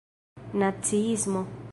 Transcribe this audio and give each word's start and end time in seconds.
naciismo 0.57 1.45